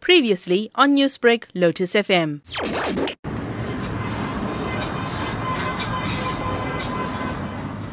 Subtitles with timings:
[0.00, 2.40] Previously on Newsbreak, Lotus FM.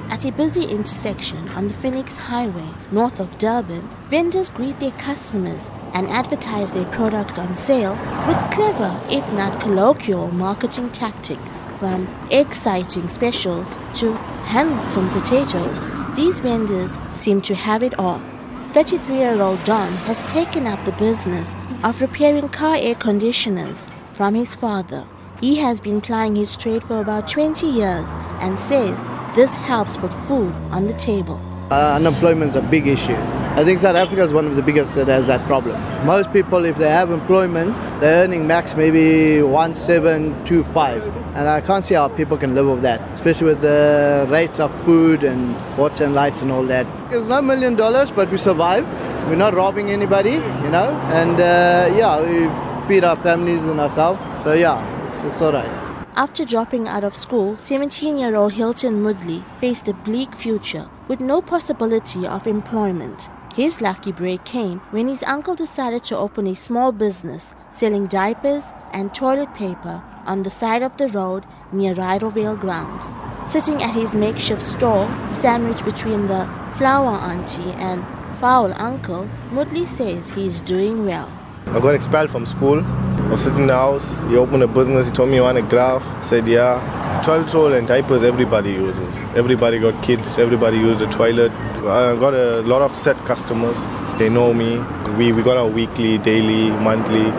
[0.10, 5.70] At a busy intersection on the Phoenix Highway, north of Durban, vendors greet their customers
[5.94, 7.94] and advertise their products on sale
[8.28, 11.52] with clever, if not colloquial, marketing tactics.
[11.80, 14.14] From exciting specials to
[14.46, 15.84] handsome potatoes,
[16.16, 18.22] these vendors seem to have it all.
[18.74, 21.54] 33 year old Don has taken up the business
[21.86, 23.78] of repairing car air conditioners
[24.12, 25.06] from his father.
[25.40, 28.10] He has been plying his trade for about 20 years
[28.42, 29.00] and says
[29.36, 31.40] this helps put food on the table.
[31.70, 33.14] Uh, unemployment is a big issue.
[33.14, 35.80] I think South Africa is one of the biggest that has that problem.
[36.08, 41.04] Most people, if they have employment, they're earning max maybe one seven two five,
[41.36, 44.72] and I can't see how people can live with that, especially with the rates of
[44.86, 46.86] food and water and lights and all that.
[47.12, 48.86] It's not a million dollars, but we survive.
[49.28, 54.20] We're not robbing anybody, you know, and uh, yeah, we feed our families and ourselves.
[54.44, 55.86] So yeah, it's, it's all right.
[56.16, 61.20] After dropping out of school, 17 year old Hilton Mudley faced a bleak future with
[61.20, 63.30] no possibility of employment.
[63.56, 68.64] His lucky break came when his uncle decided to open a small business selling diapers
[68.94, 73.06] and toilet paper on the side of the road near Rydalvale grounds.
[73.52, 75.08] Sitting at his makeshift stall,
[75.42, 76.48] sandwiched between the
[76.78, 78.06] flower auntie and
[78.36, 81.32] foul uncle, Mudley says he is doing well.
[81.68, 82.82] I got expelled from school.
[82.82, 84.22] I was sitting in the house.
[84.26, 85.08] He opened a business.
[85.08, 86.04] He told me you want a graph.
[86.04, 87.22] I said, yeah.
[87.26, 89.16] Toilet roll and diapers, everybody uses.
[89.36, 90.38] Everybody got kids.
[90.38, 91.52] Everybody uses a toilet.
[91.52, 93.80] I got a lot of set customers.
[94.20, 94.80] They know me.
[95.18, 97.34] We, we got our weekly, daily, monthly,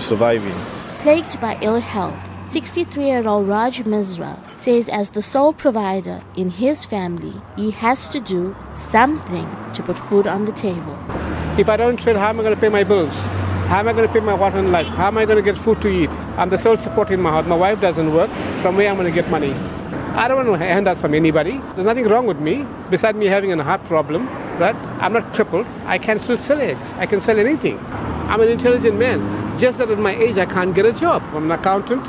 [0.00, 0.54] surviving.
[1.00, 6.48] Plagued by ill health, 63 year old Raj Misra says, as the sole provider in
[6.48, 10.96] his family, he has to do something to put food on the table.
[11.58, 13.20] If I don't trade, how am I going to pay my bills?
[13.66, 14.86] How am I going to pay my water and light?
[14.86, 16.10] How am I going to get food to eat?
[16.38, 17.46] I'm the sole support in my house.
[17.46, 18.30] My wife doesn't work.
[18.62, 19.52] From where am I going to get money?
[20.14, 21.58] I don't want to hand out from anybody.
[21.74, 24.28] There's nothing wrong with me, besides me having a heart problem.
[24.58, 24.76] Right?
[25.02, 25.66] I'm not crippled.
[25.84, 26.92] I can still sell eggs.
[26.94, 27.78] I can sell anything.
[28.30, 29.45] I'm an intelligent man.
[29.58, 31.22] Just that at my age, I can't get a job.
[31.32, 32.06] I'm an accountant.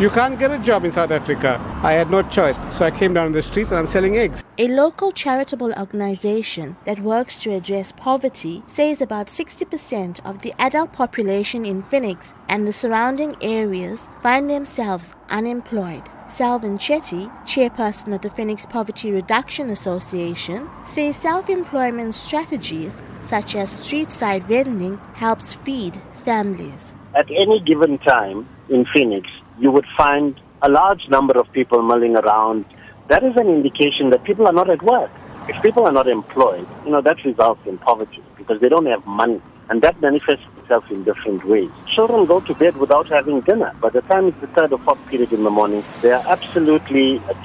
[0.00, 1.60] You can't get a job in South Africa.
[1.82, 2.58] I had no choice.
[2.70, 4.44] So I came down the streets and I'm selling eggs.
[4.58, 10.92] A local charitable organization that works to address poverty says about 60% of the adult
[10.92, 16.04] population in Phoenix and the surrounding areas find themselves unemployed.
[16.28, 23.70] Salvin Chetty, chairperson of the Phoenix Poverty Reduction Association, says self employment strategies such as
[23.70, 26.92] street side vending helps feed families.
[27.14, 29.28] At any given time in Phoenix,
[29.58, 32.64] you would find a large number of people milling around.
[33.08, 35.10] That is an indication that people are not at work.
[35.48, 39.06] If people are not employed, you know, that results in poverty because they don't have
[39.06, 39.40] money.
[39.68, 41.70] And that manifests itself in different ways.
[41.94, 43.72] Children go to bed without having dinner.
[43.80, 47.20] By the time it's the third or fourth period in the morning, they are absolutely
[47.30, 47.36] at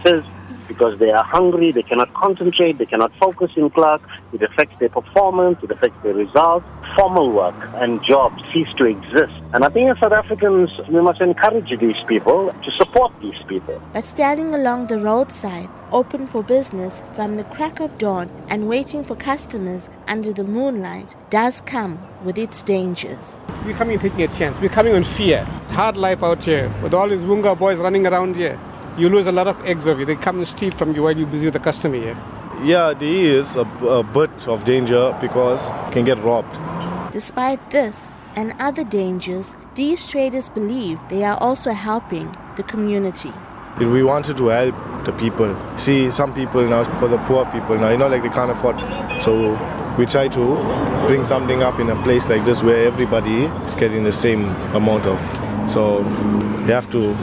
[0.71, 3.99] because they are hungry, they cannot concentrate, they cannot focus in class,
[4.31, 6.65] it affects their performance, it affects their results.
[6.95, 9.33] Formal work and jobs cease to exist.
[9.53, 13.81] And I think as South Africans, we must encourage these people to support these people.
[13.93, 19.05] But standing along the roadside, open for business from the crack of dawn and waiting
[19.05, 23.37] for customers under the moonlight does come with its dangers.
[23.65, 24.59] We're coming taking a chance.
[24.59, 25.43] We're coming on fear.
[25.79, 28.59] Hard life out here with all these Wunga boys running around here
[28.97, 30.05] you lose a lot of eggs of you.
[30.05, 32.17] They come and steal from you while you're busy with the customer here.
[32.63, 36.53] Yeah, there is a, a bit of danger because you can get robbed.
[37.11, 43.33] Despite this and other dangers, these traders believe they are also helping the community.
[43.79, 44.75] We wanted to help
[45.05, 45.57] the people.
[45.79, 48.79] See, some people now, for the poor people now, you know, like they can't afford.
[49.23, 49.53] So
[49.97, 50.55] we try to
[51.07, 55.05] bring something up in a place like this where everybody is getting the same amount
[55.05, 55.19] of.
[55.71, 57.15] So you have to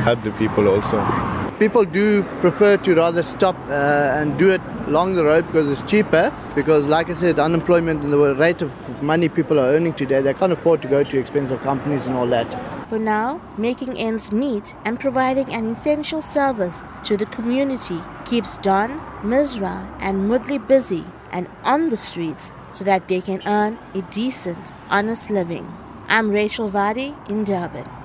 [0.00, 0.98] help the people also.
[1.58, 5.88] People do prefer to rather stop uh, and do it along the road because it's
[5.90, 6.32] cheaper.
[6.54, 8.72] Because, like I said, unemployment and the rate of
[9.02, 12.26] money people are earning today, they can't afford to go to expensive companies and all
[12.28, 12.48] that.
[12.88, 18.98] For now, making ends meet and providing an essential service to the community keeps Don,
[19.22, 24.72] Misra, and Mudley busy and on the streets so that they can earn a decent,
[24.88, 25.70] honest living.
[26.08, 27.99] I'm Rachel Vadi in Durban.